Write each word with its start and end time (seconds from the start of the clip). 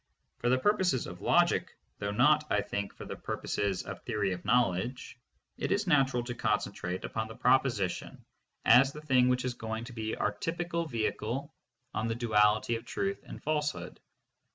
For 0.39 0.49
the 0.49 0.57
purposes 0.57 1.05
of 1.05 1.21
logic, 1.21 1.77
though 1.99 2.09
not, 2.09 2.45
I 2.49 2.61
think, 2.61 2.91
for 2.95 3.05
the 3.05 3.15
purposes 3.15 3.83
of 3.83 4.01
theory 4.01 4.31
of 4.33 4.43
knowledge, 4.43 5.15
it 5.59 5.71
is 5.71 5.85
natural 5.85 6.23
to 6.23 6.33
concentrate 6.33 7.05
upon 7.05 7.27
the 7.27 7.35
proposition 7.35 8.25
as 8.65 8.93
the 8.93 9.01
thing 9.01 9.29
which 9.29 9.45
is 9.45 9.53
going 9.53 9.83
to 9.83 9.93
be 9.93 10.15
our 10.15 10.31
typical 10.31 10.87
vehicle 10.87 11.53
on 11.93 12.07
the 12.07 12.15
duality 12.15 12.77
of 12.77 12.83
truth 12.83 13.23
and 13.27 13.43
falsehood. 13.43 13.99